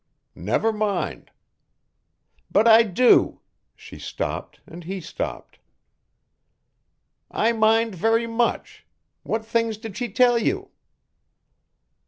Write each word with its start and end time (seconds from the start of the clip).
"Never 0.33 0.73
mind." 0.73 1.29
"But 2.49 2.67
I 2.67 2.81
do," 2.81 3.41
she 3.75 3.99
stopped 3.99 4.59
and 4.65 4.83
he 4.83 4.99
stopped. 4.99 5.59
"I 7.29 7.51
mind 7.51 7.93
very 7.93 8.25
much. 8.25 8.87
What 9.21 9.45
things 9.45 9.77
did 9.77 9.95
she 9.95 10.09
tell 10.09 10.39
you?" 10.39 10.71